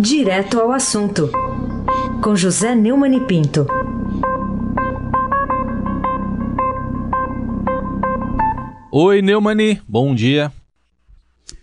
[0.00, 1.30] Direto ao assunto,
[2.22, 3.66] com José Neumann e Pinto.
[8.90, 10.52] Oi, Neumani, bom dia.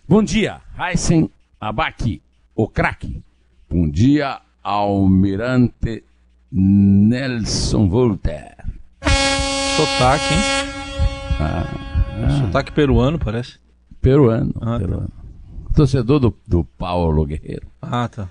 [0.08, 1.30] Bom dia, Heisen
[1.60, 2.22] Abac,
[2.54, 3.22] o craque.
[3.68, 6.04] Bom dia, Almirante
[6.52, 8.54] Nelson Volter.
[9.76, 10.40] Sotaque, hein?
[11.40, 13.58] Ah, Sotaque peruano, parece.
[14.00, 14.52] peruano.
[14.60, 14.78] Ah, tá.
[14.78, 15.10] peruano.
[15.74, 17.66] Torcedor do, do Paulo Guerreiro.
[17.82, 18.28] Ah, tá.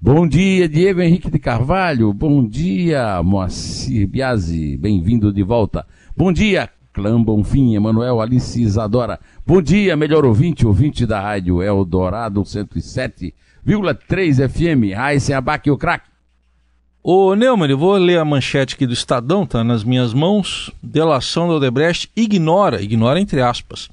[0.00, 2.12] Bom dia, Diego Henrique de Carvalho.
[2.12, 4.76] Bom dia, Moacir Biasi.
[4.76, 5.86] Bem-vindo de volta.
[6.16, 9.18] Bom dia, Clã Bonfim, Emanuel Alice Isadora.
[9.46, 14.96] Bom dia, melhor ouvinte, ouvinte da rádio Eldorado 107,3 FM.
[14.96, 16.08] Raíssen Abac, o craque.
[17.02, 20.70] Ô, Neumann, eu vou ler a manchete aqui do Estadão, tá nas minhas mãos.
[20.82, 23.88] Delação da Odebrecht ignora, ignora entre aspas,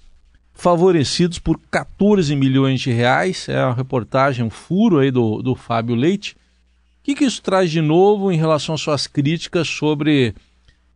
[0.55, 3.47] favorecidos por 14 milhões de reais.
[3.47, 6.33] É a reportagem, um furo aí do, do Fábio Leite.
[6.33, 10.33] O que, que isso traz de novo em relação às suas críticas sobre,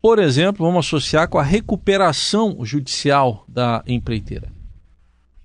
[0.01, 4.51] por exemplo, vamos associar com a recuperação judicial da empreiteira?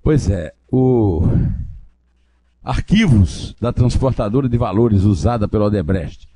[0.01, 1.21] Pois é, o
[2.63, 6.27] arquivos da transportadora de valores usada pela Odebrecht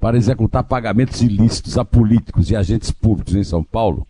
[0.00, 4.04] para executar pagamentos ilícitos a políticos e agentes públicos em São Paulo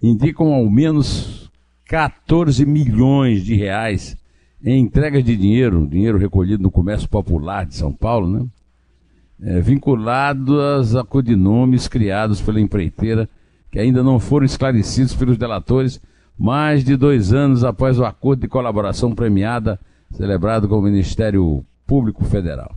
[0.00, 1.41] indicam ao menos
[1.86, 4.16] 14 milhões de reais
[4.64, 8.46] em entregas de dinheiro, dinheiro recolhido no comércio popular de São Paulo, né?
[9.44, 13.28] É, vinculados a codinomes criados pela empreiteira
[13.72, 16.00] que ainda não foram esclarecidos pelos delatores
[16.38, 19.80] mais de dois anos após o acordo de colaboração premiada
[20.12, 22.76] celebrado com o Ministério Público Federal.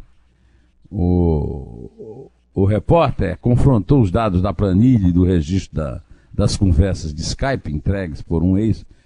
[0.90, 6.02] O, o, repórter confrontou os dados da planilha e do registro da-
[6.34, 8.58] das conversas de Skype entregues por um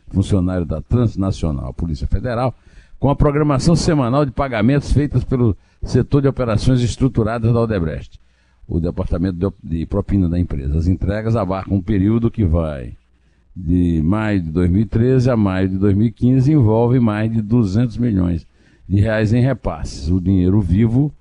[0.10, 2.54] ex-funcionário da Transnacional Polícia Federal
[3.00, 8.20] com a programação semanal de pagamentos feitas pelo setor de operações estruturadas da Odebrecht,
[8.68, 10.78] o departamento de, propina da empresa.
[10.78, 12.94] As entregas abarcam um período que vai
[13.56, 18.46] de maio de 2013 a maio de 2015 e envolve mais de 200 milhões
[18.88, 20.10] de reais em repasses.
[20.10, 21.12] O dinheiro vivo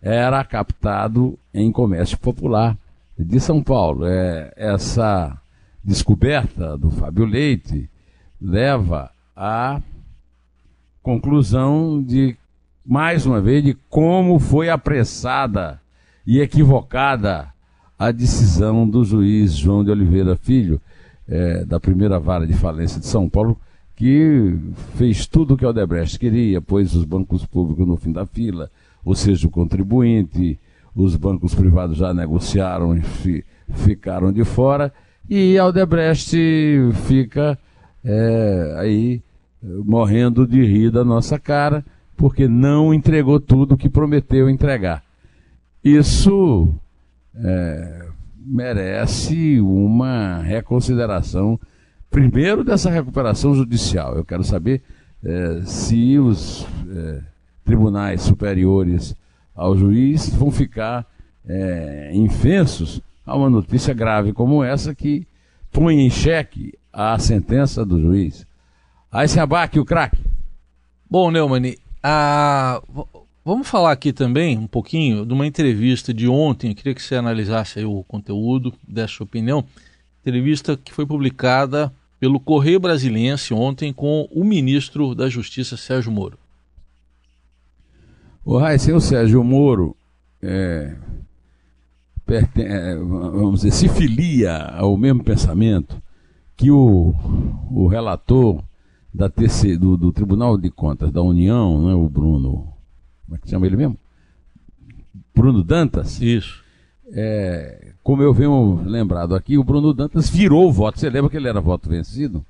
[0.00, 2.76] era captado em comércio popular
[3.18, 4.06] de São Paulo.
[4.06, 5.36] É, essa
[5.84, 7.88] descoberta do Fábio Leite
[8.42, 9.80] leva à
[11.02, 12.36] conclusão de,
[12.84, 15.80] mais uma vez, de como foi apressada
[16.26, 17.48] e equivocada
[17.98, 20.80] a decisão do juiz João de Oliveira Filho,
[21.28, 23.56] eh, da primeira vara de falência de São Paulo,
[23.94, 24.56] que
[24.96, 28.70] fez tudo o que a Odebrecht queria, pôs os bancos públicos no fim da fila,
[29.04, 30.58] ou seja, o contribuinte,
[30.94, 34.92] os bancos privados já negociaram e fi- ficaram de fora,
[35.28, 36.36] e a Odebrecht
[37.06, 37.56] fica
[38.04, 39.22] eh, aí
[39.84, 41.84] morrendo de rir da nossa cara,
[42.16, 45.04] porque não entregou tudo o que prometeu entregar.
[45.84, 46.72] Isso
[47.34, 51.58] é, merece uma reconsideração,
[52.10, 54.16] primeiro dessa recuperação judicial.
[54.16, 54.82] Eu quero saber
[55.24, 57.20] é, se os é,
[57.64, 59.16] tribunais superiores
[59.54, 61.06] ao juiz vão ficar
[61.46, 65.26] é, infensos a uma notícia grave como essa que
[65.70, 68.46] põe em xeque a sentença do juiz.
[69.10, 70.20] Aí se abaque o craque.
[71.08, 72.82] Bom, Neumann, a-
[73.44, 76.70] vamos falar aqui também um pouquinho de uma entrevista de ontem.
[76.70, 79.64] Eu queria que você analisasse aí o conteúdo, desse sua opinião.
[80.20, 86.38] Entrevista que foi publicada pelo Correio Brasiliense ontem com o ministro da Justiça, Sérgio Moro.
[88.44, 89.96] O Raíssen, o Sérgio Moro,
[90.42, 90.96] é,
[92.28, 96.01] é, vamos dizer, se filia ao mesmo pensamento
[96.62, 97.12] que o,
[97.72, 98.62] o relator
[99.12, 102.68] da TC, do, do Tribunal de Contas da União, né, o Bruno,
[103.24, 103.98] como é que chama ele mesmo?
[105.34, 106.62] Bruno Dantas, Isso.
[107.12, 111.00] é, como eu venho lembrado aqui, o Bruno Dantas virou o voto.
[111.00, 112.44] Você lembra que ele era voto vencido?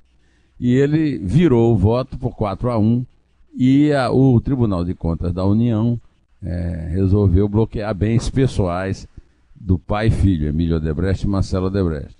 [0.59, 3.03] E ele virou o voto por 4 a 1
[3.57, 5.99] e a- o Tribunal de Contas da União
[6.41, 9.07] é, resolveu bloquear bens pessoais
[9.55, 12.15] do pai e filho, Emílio Odebrecht e Marcelo Odebrecht.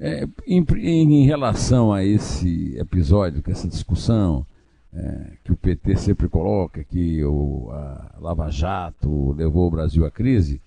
[0.00, 4.46] É, em, em relação a esse episódio, que essa discussão
[4.94, 10.10] é, que o PT sempre coloca, que o, a Lava Jato levou o Brasil à
[10.10, 10.60] crise,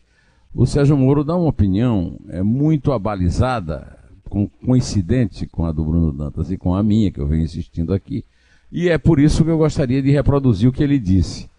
[0.53, 3.97] o Sérgio Moro dá uma opinião é, muito abalizada,
[4.29, 7.93] com, coincidente com a do Bruno Dantas e com a minha, que eu venho insistindo
[7.93, 8.23] aqui,
[8.71, 11.49] e é por isso que eu gostaria de reproduzir o que ele disse.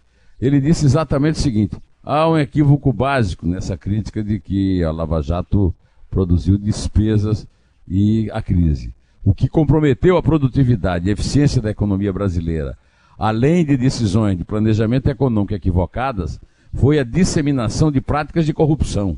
[0.40, 5.20] Ele disse exatamente o seguinte: há um equívoco básico nessa crítica de que a Lava
[5.20, 5.74] Jato
[6.10, 7.46] produziu despesas
[7.86, 8.94] e a crise.
[9.24, 12.76] O que comprometeu a produtividade e a eficiência da economia brasileira
[13.22, 16.40] além de decisões de planejamento econômico equivocadas,
[16.74, 19.16] foi a disseminação de práticas de corrupção.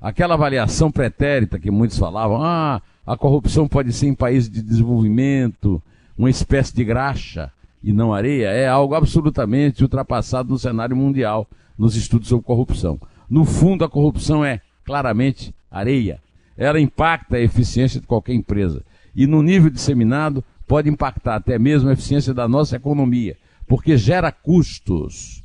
[0.00, 5.82] Aquela avaliação pretérita que muitos falavam, ah, a corrupção pode ser em países de desenvolvimento,
[6.16, 7.50] uma espécie de graxa
[7.82, 11.44] e não areia, é algo absolutamente ultrapassado no cenário mundial,
[11.76, 13.00] nos estudos sobre corrupção.
[13.28, 16.20] No fundo, a corrupção é claramente areia.
[16.56, 18.82] Ela impacta a eficiência de qualquer empresa.
[19.14, 23.36] E no nível disseminado, pode impactar até mesmo a eficiência da nossa economia,
[23.66, 25.42] porque gera custos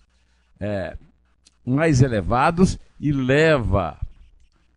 [0.60, 0.96] é,
[1.66, 3.98] mais elevados e leva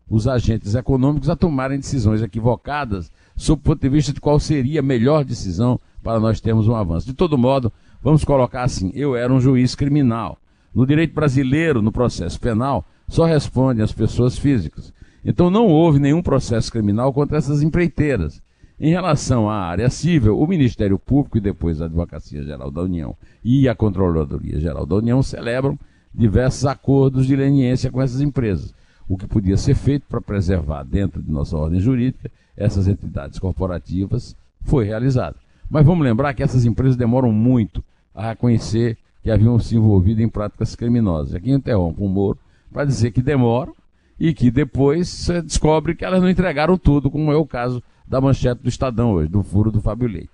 [0.08, 4.80] os agentes econômicos a tomarem decisões equivocadas sob o ponto de vista de qual seria
[4.80, 7.06] a melhor decisão para nós termos um avanço.
[7.06, 7.72] De todo modo,
[8.02, 10.38] vamos colocar assim: eu era um juiz criminal.
[10.74, 14.92] No direito brasileiro, no processo penal, só respondem as pessoas físicas.
[15.24, 18.40] Então não houve nenhum processo criminal contra essas empreiteiras.
[18.80, 23.16] Em relação à área civil, o Ministério Público e depois a Advocacia Geral da União
[23.44, 25.76] e a Controladoria Geral da União celebram
[26.14, 28.72] diversos acordos de leniência com essas empresas,
[29.08, 34.36] o que podia ser feito para preservar dentro de nossa ordem jurídica essas entidades corporativas
[34.62, 35.36] foi realizado.
[35.70, 37.82] Mas vamos lembrar que essas empresas demoram muito
[38.14, 41.34] a reconhecer que haviam se envolvido em práticas criminosas.
[41.34, 42.38] Aqui interrompo o Moro
[42.72, 43.74] para dizer que demoram
[44.18, 48.20] e que depois você descobre que elas não entregaram tudo, como é o caso da
[48.20, 50.30] manchete do Estadão hoje, do furo do Fábio Leite.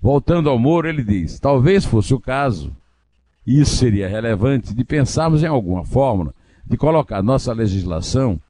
[0.00, 2.72] Voltando ao Moro, ele diz: talvez fosse o caso,
[3.46, 6.34] e isso seria relevante, de pensarmos em alguma fórmula
[6.70, 8.40] de colocar nossa legislação,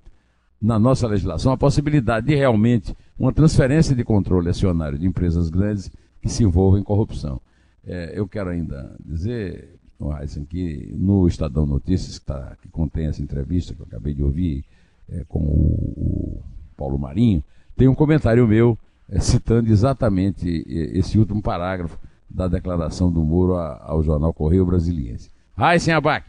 [0.60, 5.90] na nossa legislação, a possibilidade de realmente uma transferência de controle acionário de empresas grandes
[6.20, 7.40] que se envolvem em corrupção.
[7.82, 13.20] É, eu quero ainda dizer, Heisen, que no Estadão Notícias, que, tá, que, contém essa
[13.20, 14.64] entrevista que eu acabei de ouvir
[15.08, 16.43] é, com o, o
[16.76, 17.44] Paulo Marinho,
[17.76, 21.99] tem um comentário meu é, citando exatamente esse último parágrafo
[22.29, 25.31] da declaração do Moro ao jornal Correio Brasiliense.
[25.56, 26.26] Raíssen Abac.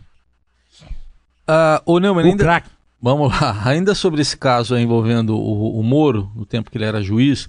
[1.47, 2.69] Uh, o Neumann, o ainda, crack.
[3.01, 7.03] vamos lá, ainda sobre esse caso envolvendo o, o Moro, no tempo que ele era
[7.03, 7.47] juiz,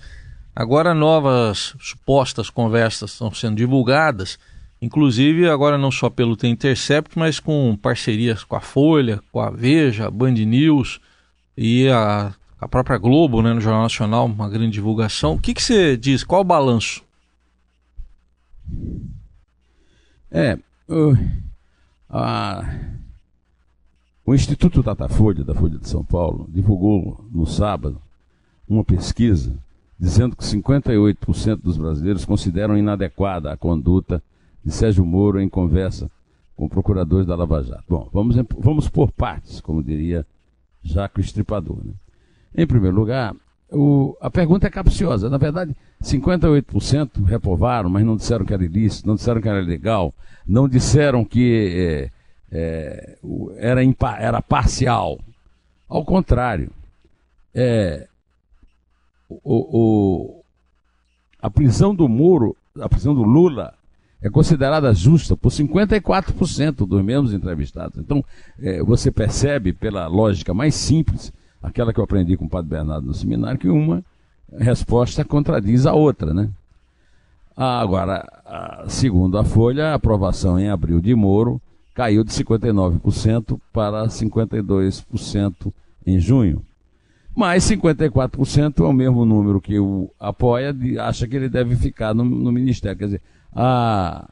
[0.55, 4.39] agora novas supostas conversas estão sendo divulgadas,
[4.83, 9.49] inclusive agora não só pelo The Intercept, mas com parcerias com a Folha, com a
[9.51, 11.01] Veja, Band News
[11.57, 15.35] e a a própria Globo, né, no Jornal Nacional, uma grande divulgação.
[15.35, 16.23] O que, que você diz?
[16.23, 17.03] Qual o balanço?
[20.31, 20.57] É,
[20.89, 21.13] o,
[22.09, 22.65] a,
[24.25, 28.01] o Instituto Datafolha, da Folha de São Paulo, divulgou no sábado
[28.69, 29.59] uma pesquisa
[29.99, 34.23] dizendo que 58% dos brasileiros consideram inadequada a conduta
[34.65, 36.11] de Sérgio Moro em conversa
[36.57, 37.85] com procuradores da Lava Jato.
[37.89, 40.27] Bom, vamos, vamos por partes, como diria
[40.83, 41.79] Jacques Estripador.
[41.85, 41.93] Né?
[42.55, 43.35] Em primeiro lugar,
[43.71, 45.31] o, a pergunta é capciosa.
[45.31, 50.15] Na verdade, 58% reprovaram, mas não disseram que era ilícito, não disseram que era legal,
[50.47, 52.11] não disseram que
[52.53, 53.19] é, é,
[53.57, 55.19] era, impa, era parcial.
[55.89, 56.71] Ao contrário,
[57.55, 58.07] é,
[59.29, 60.45] o, o,
[61.41, 63.75] a prisão do Muro, a prisão do Lula,
[64.23, 67.99] é considerada justa por 54% dos mesmos entrevistados.
[67.99, 68.25] Então,
[68.59, 73.07] é, você percebe, pela lógica mais simples, aquela que eu aprendi com o Padre Bernardo
[73.07, 74.05] no seminário, que uma
[74.57, 76.49] resposta contradiz a outra, né?
[77.57, 78.27] Agora,
[78.89, 81.61] segundo a Folha, a aprovação em abril de Moro
[81.95, 85.73] caiu de 59% para 52%
[86.07, 86.65] em junho.
[87.35, 92.25] Mas 54% é o mesmo número que o apoia, acha que ele deve ficar no,
[92.25, 92.99] no Ministério.
[92.99, 93.23] Quer dizer,
[93.55, 94.29] a,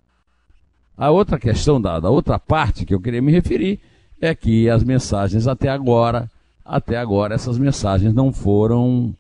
[0.97, 3.81] a outra questão da, da outra parte que eu queria me referir
[4.21, 6.31] é que as mensagens até agora
[6.65, 9.15] até agora essas mensagens não foram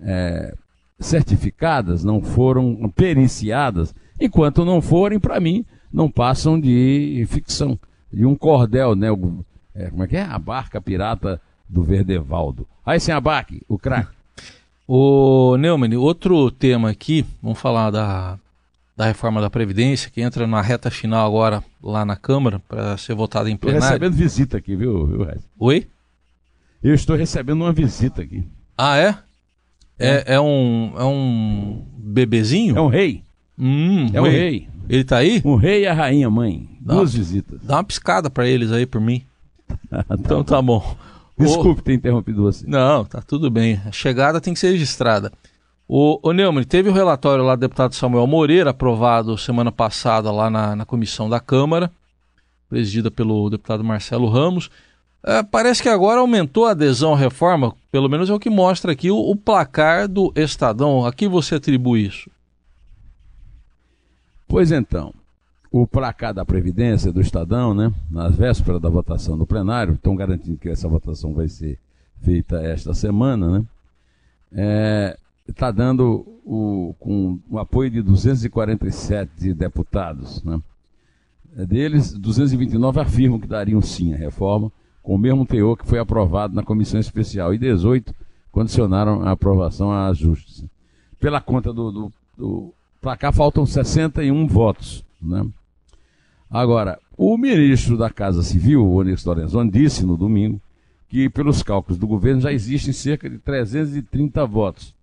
[0.00, 0.54] é,
[0.98, 3.94] certificadas, não foram periciadas.
[4.20, 7.78] Enquanto não forem, para mim, não passam de ficção,
[8.12, 9.10] de um cordel, né?
[9.10, 10.22] O, é, como é que é?
[10.22, 12.66] A barca pirata do Verdevaldo.
[12.84, 14.14] Aí sem abaque, o craque.
[14.88, 18.38] O Neumann, outro tema aqui, vamos falar da,
[18.96, 23.14] da reforma da Previdência, que entra na reta final agora lá na Câmara para ser
[23.14, 23.84] votada em plenário.
[23.84, 25.86] Estou recebendo visita aqui, viu, viu Oi?
[26.82, 28.44] Eu estou recebendo uma visita aqui.
[28.76, 29.14] Ah, é?
[29.98, 32.76] É, é um, é um bebezinho?
[32.76, 33.22] É um rei.
[33.58, 34.38] Hum, é um rei.
[34.38, 34.68] rei.
[34.88, 35.42] Ele tá aí?
[35.44, 36.68] Um rei e a rainha mãe.
[36.80, 37.60] Dá Duas uma, visitas.
[37.62, 39.22] Dá uma piscada para eles aí por mim.
[40.10, 40.96] então tá bom.
[41.38, 42.66] Desculpe ter interrompido você.
[42.66, 43.80] Não, tá tudo bem.
[43.84, 45.32] A chegada tem que ser registrada.
[45.88, 50.50] O, o Neumann, teve o relatório lá do deputado Samuel Moreira, aprovado semana passada lá
[50.50, 51.90] na, na comissão da Câmara,
[52.68, 54.68] presidida pelo deputado Marcelo Ramos.
[55.22, 58.92] É, parece que agora aumentou a adesão à reforma, pelo menos é o que mostra
[58.92, 61.06] aqui o, o placar do Estadão.
[61.06, 62.28] A que você atribui isso?
[64.48, 65.12] Pois então,
[65.70, 70.58] o placar da Previdência do Estadão, né, nas vésperas da votação do plenário, estão garantindo
[70.58, 71.78] que essa votação vai ser
[72.22, 75.16] feita esta semana, né,
[75.48, 80.42] está é, dando o, com o apoio de 247 deputados.
[80.42, 80.60] Né,
[81.66, 84.70] deles, 229 afirmam que dariam sim à reforma,
[85.02, 88.14] com o mesmo teor que foi aprovado na comissão especial, e 18
[88.50, 90.64] condicionaram a aprovação a ajustes.
[91.20, 95.04] Pela conta do, do, do placar, faltam 61 votos.
[95.20, 95.46] Né?
[96.50, 100.60] Agora, o ministro da Casa Civil, o Onyx Lorenzoni, disse no domingo
[101.08, 104.95] que, pelos cálculos do governo, já existem cerca de 330 votos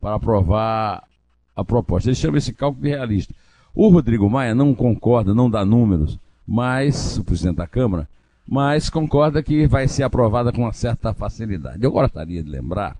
[0.00, 1.04] para aprovar
[1.54, 2.08] a proposta.
[2.08, 3.34] Ele chama esse cálculo de realista.
[3.74, 8.08] O Rodrigo Maia não concorda, não dá números, mas, o presidente da Câmara,
[8.46, 11.84] mas concorda que vai ser aprovada com uma certa facilidade.
[11.84, 12.96] Eu gostaria de lembrar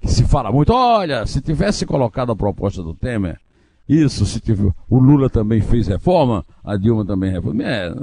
[0.00, 3.40] que se fala muito, olha, se tivesse colocado a proposta do Temer,
[3.88, 7.62] isso, se tiver, o Lula também fez reforma, a Dilma também reforma.
[7.62, 7.94] É,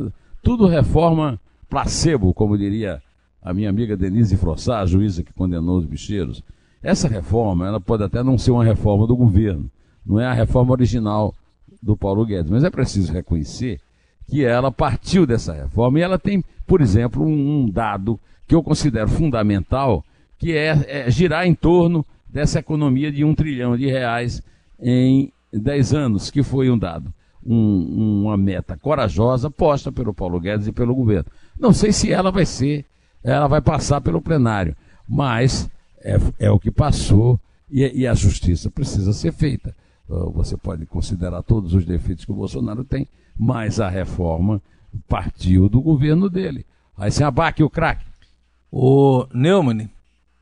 [0.42, 1.40] tudo reforma
[1.70, 3.02] placebo, como diria
[3.42, 6.42] a minha amiga Denise Frossá, a juíza que condenou os bicheiros.
[6.84, 9.72] Essa reforma, ela pode até não ser uma reforma do governo,
[10.06, 11.34] não é a reforma original
[11.82, 13.80] do Paulo Guedes, mas é preciso reconhecer
[14.28, 19.08] que ela partiu dessa reforma e ela tem, por exemplo, um, dado que eu considero
[19.08, 20.04] fundamental,
[20.38, 24.42] que é, é girar em torno dessa economia de um trilhão de reais
[24.82, 27.14] em 10 anos, que foi um dado,
[27.46, 31.30] um, uma meta corajosa posta pelo Paulo Guedes e pelo governo.
[31.58, 32.86] Não sei se ela vai ser,
[33.24, 34.76] ela vai passar pelo plenário,
[35.08, 35.70] mas
[36.04, 39.76] é, é o que passou e, e, a justiça precisa ser feita.
[40.10, 43.08] Ah, você pode considerar todos os defeitos que o Bolsonaro tem,
[43.38, 44.62] mas a reforma
[45.08, 46.66] partiu do governo dele.
[46.96, 48.06] Aí se abaque o craque.
[48.72, 49.90] O Neumann,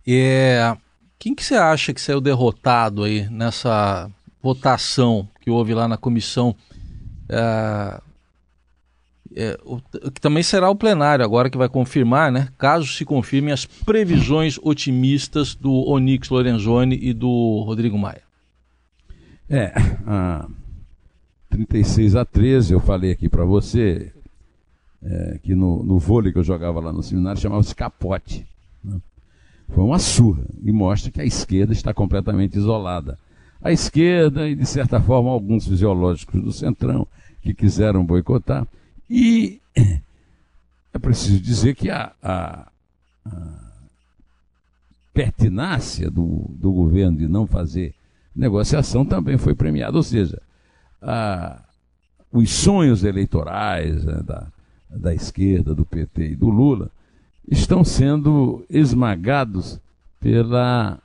[0.06, 0.76] é,
[1.20, 4.10] quem que você acha que saiu derrotado aí nessa
[4.42, 6.56] votação que houve lá na comissão,
[7.30, 8.02] é,
[9.36, 9.80] é, o,
[10.12, 12.50] que também será o plenário agora que vai confirmar, né?
[12.58, 18.22] Caso se confirmem as previsões otimistas do Onix Lorenzoni e do Rodrigo Maia.
[19.50, 19.74] É,
[20.08, 20.48] a
[21.50, 24.12] 36 a 13, eu falei aqui para você
[25.04, 28.46] é, que no, no vôlei que eu jogava lá no seminário chamava-se capote.
[28.84, 28.98] Né?
[29.70, 33.18] Foi uma surra e mostra que a esquerda está completamente isolada
[33.62, 37.08] a esquerda e, de certa forma, alguns fisiológicos do Centrão
[37.42, 38.68] que quiseram boicotar.
[39.12, 39.60] E
[40.94, 42.68] é preciso dizer que a, a,
[43.26, 43.32] a
[45.14, 47.94] pertinácia do, do governo de não fazer
[48.34, 49.98] negociação também foi premiada.
[49.98, 50.42] Ou seja,
[51.02, 51.62] a,
[52.32, 54.48] os sonhos eleitorais né, da,
[54.90, 56.90] da esquerda, do PT e do Lula
[57.50, 59.78] estão sendo esmagados
[60.22, 61.00] pela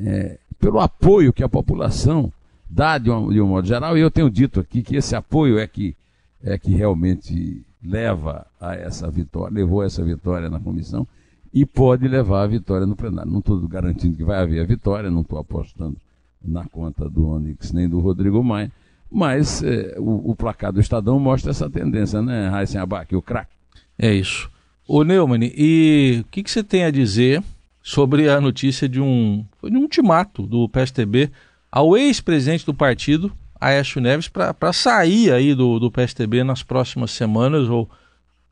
[0.00, 2.32] é, pelo apoio que a população
[2.68, 5.58] dá de um, de um modo geral, e eu tenho dito aqui que esse apoio
[5.58, 5.96] é que,
[6.42, 11.06] é que realmente leva a essa vitória, levou essa vitória na comissão
[11.52, 13.30] e pode levar a vitória no plenário.
[13.30, 15.96] Não estou garantindo que vai haver a vitória, não estou apostando
[16.42, 18.70] na conta do Onyx nem do Rodrigo Maia,
[19.10, 23.52] mas é, o, o, placar do Estadão mostra essa tendência, né, Raíssen Abac, o craque.
[23.98, 24.50] É isso.
[24.86, 27.42] Ô Neumann, e o que, que você tem a dizer
[27.82, 31.30] sobre a notícia de um, de um ultimato do PSTB
[31.70, 37.68] ao ex-presidente do partido, Aécio Neves, para sair aí do, do PSTB nas próximas semanas
[37.68, 37.88] ou,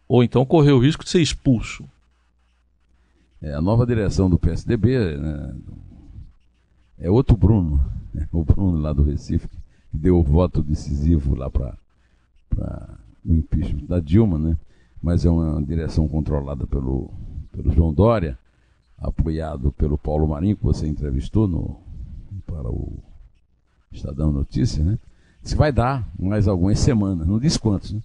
[0.06, 1.84] ou então correr o risco de ser expulso.
[3.40, 5.56] É, a nova direção do PSDB né,
[6.98, 7.80] é outro Bruno,
[8.12, 9.58] né, o Bruno lá do Recife, que
[9.92, 11.74] deu o voto decisivo lá para
[13.24, 14.56] o impeachment da Dilma, né?
[15.02, 17.10] mas é uma direção controlada pelo,
[17.52, 18.38] pelo João Dória
[18.98, 21.80] apoiado pelo Paulo Marinho, que você entrevistou no,
[22.44, 22.98] para o
[23.92, 24.98] Estadão Notícias, né?
[25.44, 28.00] Que vai dar mais algumas semanas, não diz quantos, né?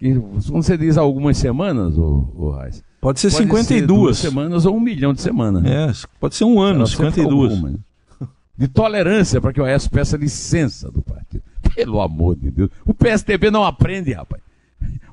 [0.00, 4.66] E, quando você diz algumas semanas, o, o Reis, pode ser pode 52 ser semanas
[4.66, 5.62] ou um milhão de semanas.
[5.62, 5.90] Né?
[5.90, 7.52] É, pode ser um ano, 52.
[7.52, 7.78] Alguma, né?
[8.58, 11.42] De tolerância para que o Aécio peça licença do partido.
[11.74, 12.70] Pelo amor de Deus.
[12.86, 14.42] O PSDB não aprende, rapaz.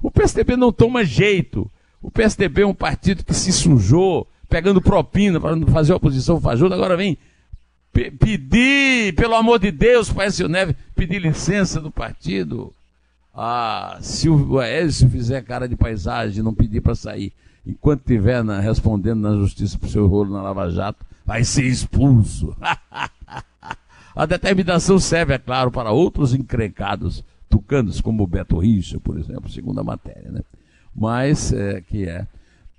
[0.01, 1.69] O PSDB não toma jeito.
[2.01, 6.95] O PSDB é um partido que se sujou, pegando propina para fazer oposição fajuta, agora
[6.95, 7.17] vem
[7.93, 12.73] pedir, pelo amor de Deus, para Écio Neves, pedir licença do partido.
[13.33, 17.33] Ah, se o Aécio fizer cara de paisagem, não pedir para sair,
[17.65, 22.55] enquanto estiver na, respondendo na justiça por seu rolo na Lava Jato, vai ser expulso.
[24.15, 29.49] A determinação serve, é claro, para outros encrencados tucanos, como o Beto Richa, por exemplo,
[29.49, 30.41] segundo a matéria, né?
[30.95, 32.27] Mas, é, que é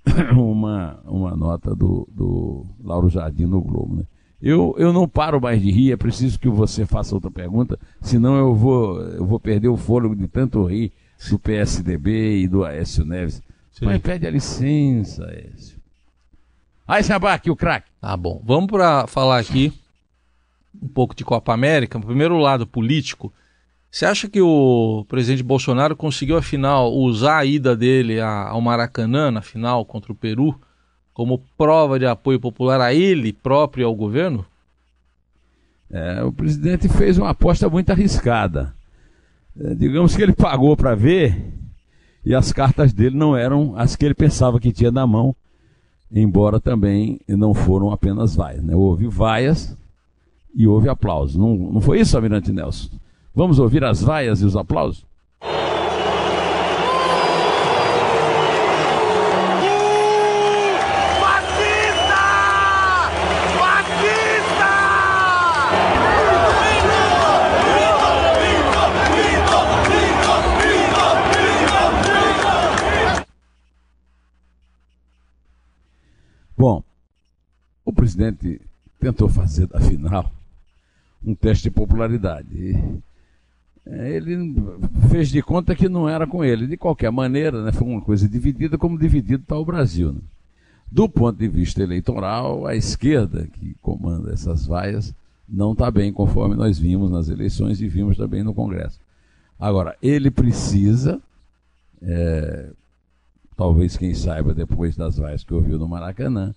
[0.33, 3.97] uma, uma nota do, do Lauro Jardim no Globo.
[3.97, 4.03] Né?
[4.41, 8.37] Eu, eu não paro mais de rir, é preciso que você faça outra pergunta, senão
[8.37, 10.91] eu vou, eu vou perder o fôlego de tanto rir
[11.29, 13.41] do PSDB e do Aécio Neves.
[13.71, 13.85] Sim.
[13.85, 15.77] Mas pede a licença, Aécio.
[16.87, 17.89] Aí, Sabac, o craque.
[17.99, 18.41] Tá bom.
[18.45, 19.73] Vamos para falar aqui
[20.81, 21.99] um pouco de Copa América.
[21.99, 23.33] Primeiro lado político.
[23.89, 29.41] Você acha que o presidente Bolsonaro conseguiu, afinal, usar a ida dele ao Maracanã, na
[29.41, 30.59] final contra o Peru,
[31.15, 34.45] como prova de apoio popular a ele próprio e ao governo?
[35.89, 38.75] É, o presidente fez uma aposta muito arriscada.
[39.57, 41.53] É, digamos que ele pagou para ver
[42.25, 45.33] e as cartas dele não eram as que ele pensava que tinha na mão,
[46.11, 48.61] embora também não foram apenas vaias.
[48.61, 48.75] Né?
[48.75, 49.73] Houve vaias
[50.53, 51.37] e houve aplausos.
[51.37, 52.89] Não, não foi isso, Almirante Nelson?
[53.33, 55.05] Vamos ouvir as vaias e os aplausos?
[76.65, 76.83] Bom,
[77.85, 78.59] o presidente
[78.99, 80.31] tentou fazer da final
[81.23, 82.75] um teste de popularidade.
[83.85, 84.55] Ele
[85.11, 86.65] fez de conta que não era com ele.
[86.65, 90.11] De qualquer maneira, né, foi uma coisa dividida, como dividido está o Brasil.
[90.11, 90.21] Né?
[90.91, 95.13] Do ponto de vista eleitoral, a esquerda, que comanda essas vaias,
[95.47, 98.99] não está bem, conforme nós vimos nas eleições e vimos também no Congresso.
[99.59, 101.21] Agora, ele precisa,
[102.01, 102.71] é,
[103.55, 106.53] talvez quem saiba depois das vaias que ouviu no Maracanã,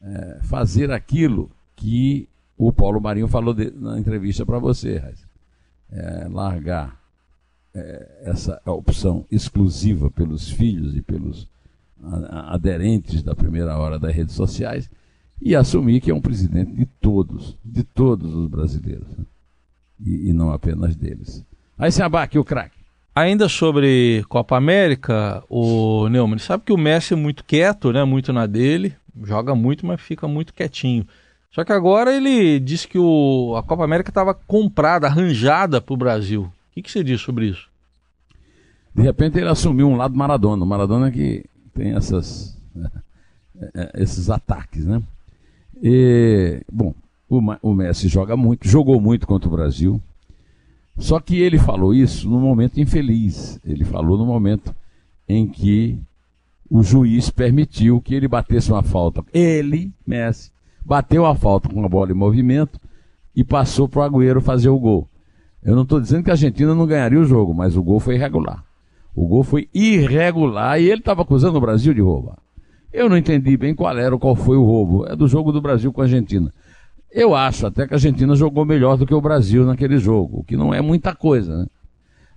[0.00, 5.02] é, fazer aquilo que o Paulo Marinho falou de, na entrevista para você,
[5.90, 7.00] é, largar
[7.74, 11.50] é, essa opção exclusiva pelos filhos e pelos
[12.48, 14.90] aderentes da primeira hora das redes sociais
[15.40, 19.24] e assumir que é um presidente de todos, de todos os brasileiros, né?
[20.04, 21.44] e, e, não apenas deles.
[21.78, 22.81] Aí se abaque o craque.
[23.14, 28.02] Ainda sobre Copa América, o Neumann, sabe que o Messi é muito quieto, né?
[28.04, 31.06] Muito na dele, joga muito, mas fica muito quietinho.
[31.50, 35.96] Só que agora ele disse que o, a Copa América estava comprada, arranjada para o
[35.96, 36.44] Brasil.
[36.44, 37.68] O que, que você diz sobre isso?
[38.94, 40.64] De repente ele assumiu um lado Maradona.
[40.64, 42.58] Maradona que tem essas,
[43.94, 45.02] esses ataques, né?
[45.82, 46.94] E, bom,
[47.28, 50.00] o, o Messi joga muito, jogou muito contra o Brasil.
[50.98, 53.58] Só que ele falou isso num momento infeliz.
[53.64, 54.74] Ele falou no momento
[55.28, 55.98] em que
[56.70, 59.24] o juiz permitiu que ele batesse uma falta.
[59.32, 60.50] Ele, Messi,
[60.84, 62.80] bateu a falta com a bola em movimento
[63.34, 65.08] e passou para o Agüero fazer o gol.
[65.62, 68.16] Eu não estou dizendo que a Argentina não ganharia o jogo, mas o gol foi
[68.16, 68.64] irregular.
[69.14, 72.38] O gol foi irregular e ele estava acusando o Brasil de roubar.
[72.92, 75.06] Eu não entendi bem qual era, qual foi o roubo.
[75.06, 76.52] É do jogo do Brasil com a Argentina.
[77.12, 80.44] Eu acho até que a Argentina jogou melhor do que o Brasil naquele jogo, o
[80.44, 81.66] que não é muita coisa, né?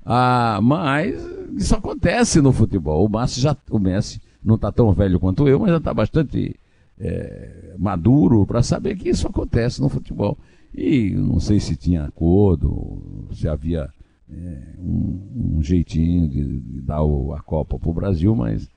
[0.06, 1.16] Ah, mas
[1.56, 3.06] isso acontece no futebol.
[3.06, 6.60] O Messi, já, o Messi não está tão velho quanto eu, mas já está bastante
[7.00, 10.38] é, maduro para saber que isso acontece no futebol.
[10.74, 13.90] E não sei se tinha acordo, se havia
[14.30, 18.70] é, um, um, jeitinho de, de dar o, a Copa para o Brasil, mas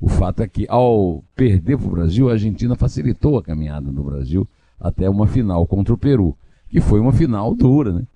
[0.00, 4.04] o fato é que ao perder para o Brasil, a Argentina facilitou a caminhada do
[4.04, 4.46] Brasil
[4.80, 6.36] até uma final contra o Peru,
[6.68, 8.06] que foi uma final dura, né?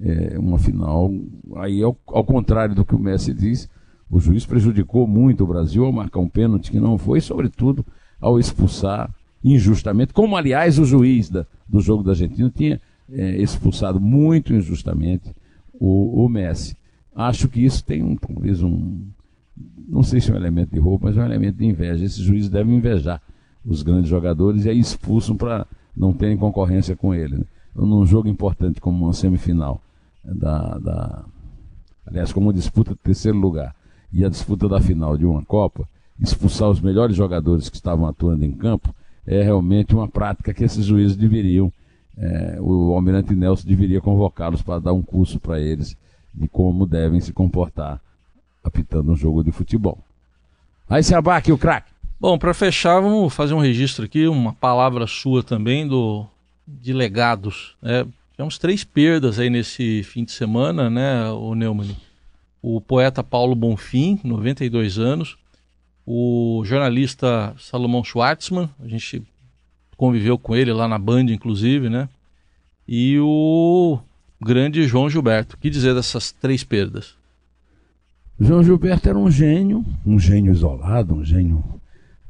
[0.00, 1.10] É, uma final,
[1.56, 3.68] aí ao, ao contrário do que o Messi diz,
[4.08, 7.84] o juiz prejudicou muito o Brasil ao marcar um pênalti que não foi, sobretudo
[8.20, 14.00] ao expulsar injustamente, como aliás o juiz da, do jogo da Argentina tinha é, expulsado
[14.00, 15.32] muito injustamente
[15.72, 16.76] o, o, Messi.
[17.14, 19.00] Acho que isso tem um, talvez um,
[19.88, 22.04] não sei se é um elemento de roubo, mas é um elemento de inveja.
[22.04, 23.20] Esses juízes devem invejar
[23.64, 25.66] os grandes jogadores e aí expulsam para
[25.98, 27.38] não terem concorrência com ele.
[27.38, 27.44] Né?
[27.72, 29.80] Então, num jogo importante como uma semifinal,
[30.24, 31.24] da, da,
[32.06, 33.74] aliás, como uma disputa de terceiro lugar
[34.12, 35.88] e a disputa da final de uma Copa,
[36.20, 38.94] expulsar os melhores jogadores que estavam atuando em campo
[39.26, 41.72] é realmente uma prática que esses juízes deveriam,
[42.16, 45.96] é, o Almirante Nelson deveria convocá-los para dar um curso para eles
[46.34, 48.00] de como devem se comportar
[48.64, 49.98] apitando um jogo de futebol.
[50.88, 51.92] Aí se abaque o craque.
[52.20, 56.26] Bom, para fechar, vamos fazer um registro aqui, uma palavra sua também do
[56.66, 57.76] de legados.
[57.80, 58.04] Né?
[58.32, 61.96] Tivemos três perdas aí nesse fim de semana, né, o Neumann?
[62.60, 65.38] O poeta Paulo Bonfim, 92 anos,
[66.04, 69.22] o jornalista Salomão Schwartzman, a gente
[69.96, 72.08] conviveu com ele lá na Band, inclusive, né?
[72.86, 73.96] E o
[74.40, 75.54] grande João Gilberto.
[75.54, 77.14] O que dizer dessas três perdas?
[78.40, 81.77] João Gilberto era um gênio, um gênio isolado, um gênio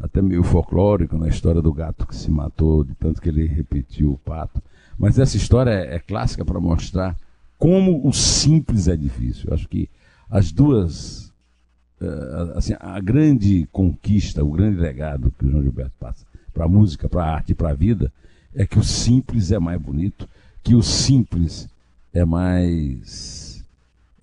[0.01, 4.13] até meio folclórico na história do gato que se matou, de tanto que ele repetiu
[4.13, 4.63] o pato.
[4.99, 7.17] Mas essa história é, é clássica para mostrar
[7.59, 9.49] como o simples é difícil.
[9.49, 9.89] Eu acho que
[10.31, 11.33] as duas
[12.01, 16.69] uh, assim, a grande conquista, o grande legado que o João Gilberto passa para a
[16.69, 18.13] música, para a arte e para a vida
[18.55, 20.29] é que o simples é mais bonito,
[20.63, 21.69] que o simples
[22.13, 23.65] é mais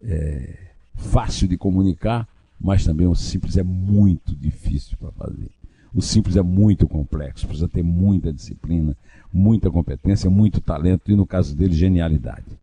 [0.04, 0.58] é,
[0.96, 2.28] fácil de comunicar,
[2.60, 5.50] mas também o simples é muito difícil para fazer.
[5.96, 8.98] O simples é muito complexo, precisa ter muita disciplina,
[9.32, 12.60] muita competência, muito talento e, no caso dele, genialidade.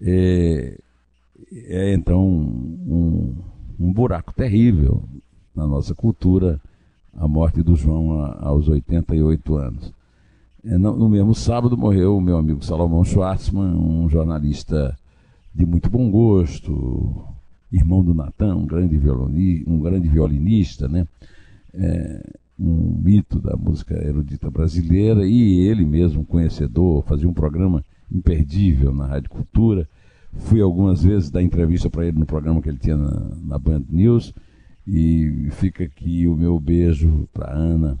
[0.00, 0.78] É,
[1.52, 3.34] é então um,
[3.80, 5.02] um buraco terrível
[5.54, 6.60] na nossa cultura
[7.14, 9.92] a morte do João aos 88 anos.
[10.64, 14.96] É, no mesmo sábado morreu o meu amigo Salomão Schwartzman, um jornalista
[15.52, 17.24] de muito bom gosto,
[17.72, 18.96] irmão do Natan, um grande,
[19.66, 21.08] um grande violinista, né?
[21.74, 28.94] É, um mito da música erudita brasileira, e ele mesmo, conhecedor, fazia um programa imperdível
[28.94, 29.88] na Rádio Cultura.
[30.32, 33.84] Fui algumas vezes dar entrevista para ele no programa que ele tinha na, na Band
[33.90, 34.32] News,
[34.86, 37.98] e fica aqui o meu beijo para Ana,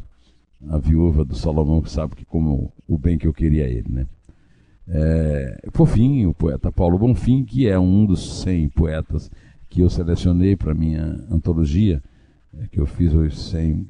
[0.68, 4.06] a viúva do Salomão, que sabe que como o bem que eu queria ele, né?
[4.88, 9.30] É, por fim, o poeta Paulo Bonfim, que é um dos 100 poetas
[9.68, 12.02] que eu selecionei para minha antologia,
[12.70, 13.86] que eu fiz os 100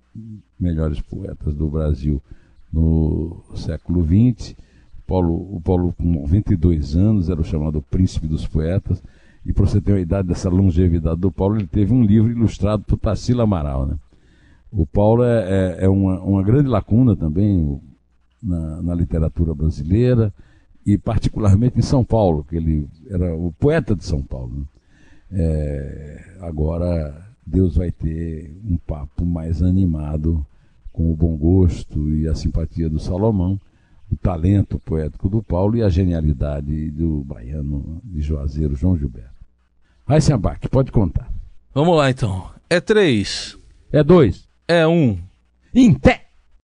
[0.59, 2.23] melhores poetas do Brasil
[2.73, 4.55] no século XX.
[5.07, 9.03] Paulo, o Paulo, com 92 anos, era o chamado Príncipe dos Poetas.
[9.45, 12.85] E para você ter uma idade dessa longevidade do Paulo, ele teve um livro ilustrado
[12.85, 13.87] por Tarsila Amaral.
[13.87, 13.97] Né?
[14.71, 17.81] O Paulo é, é, é uma, uma, grande lacuna também
[18.41, 20.33] na, na, literatura brasileira
[20.87, 24.55] e particularmente em São Paulo, que ele era o poeta de São Paulo.
[24.57, 24.65] Né?
[25.33, 30.47] É, agora Deus vai ter um papo mais animado
[30.93, 33.59] com o bom gosto e a simpatia do Salomão,
[34.11, 39.31] o talento poético do Paulo e a genialidade do baiano de Juazeiro, João Gilberto.
[40.09, 41.33] Heisenbach, pode contar.
[41.75, 42.51] Vamos lá então.
[42.69, 43.57] É três.
[43.91, 44.47] É dois.
[44.69, 45.19] É um.
[45.75, 46.22] Em pé.